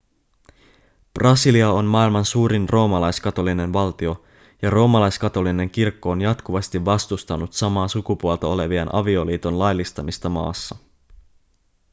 brasilia 1.13 1.69
on 1.71 1.85
maailman 1.85 2.25
suurin 2.25 2.69
roomalaiskatolinen 2.69 3.73
valtio 3.73 4.25
ja 4.61 4.69
roomalaiskatolinen 4.69 5.69
kirkko 5.69 6.09
on 6.11 6.21
jatkuvasti 6.21 6.85
vastustanut 6.85 7.53
samaa 7.53 7.87
sukupuolta 7.87 8.47
olevien 8.47 8.95
avioliiton 8.95 9.59
laillistamista 9.59 10.29
maassa 10.29 10.75